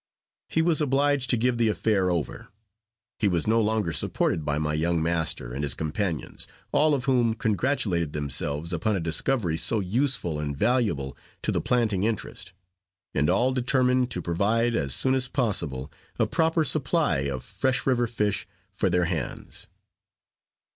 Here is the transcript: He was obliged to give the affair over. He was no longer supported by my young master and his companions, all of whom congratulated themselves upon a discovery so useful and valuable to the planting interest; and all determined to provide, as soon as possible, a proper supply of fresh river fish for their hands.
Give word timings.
He 0.49 0.63
was 0.63 0.81
obliged 0.81 1.29
to 1.29 1.37
give 1.37 1.59
the 1.59 1.67
affair 1.67 2.09
over. 2.09 2.47
He 3.19 3.27
was 3.27 3.45
no 3.45 3.61
longer 3.61 3.93
supported 3.93 4.43
by 4.43 4.57
my 4.57 4.73
young 4.73 4.99
master 5.03 5.53
and 5.53 5.61
his 5.61 5.75
companions, 5.75 6.47
all 6.71 6.95
of 6.95 7.05
whom 7.05 7.35
congratulated 7.35 8.11
themselves 8.11 8.73
upon 8.73 8.95
a 8.95 8.99
discovery 8.99 9.57
so 9.57 9.79
useful 9.79 10.39
and 10.39 10.57
valuable 10.57 11.15
to 11.43 11.51
the 11.51 11.61
planting 11.61 12.01
interest; 12.01 12.51
and 13.13 13.29
all 13.29 13.51
determined 13.51 14.09
to 14.09 14.23
provide, 14.23 14.73
as 14.73 14.95
soon 14.95 15.13
as 15.13 15.27
possible, 15.27 15.91
a 16.17 16.25
proper 16.25 16.63
supply 16.63 17.17
of 17.29 17.43
fresh 17.43 17.85
river 17.85 18.07
fish 18.07 18.47
for 18.71 18.89
their 18.89 19.05
hands. 19.05 19.67